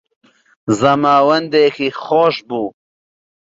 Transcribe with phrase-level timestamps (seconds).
[0.79, 2.67] زەماوندێکی خۆش بوو